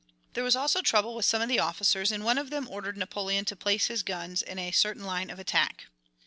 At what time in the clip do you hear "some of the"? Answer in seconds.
1.27-1.59